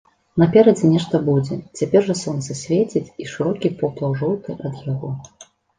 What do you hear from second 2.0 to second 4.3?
жа сонца свеціць, і шырокі поплаў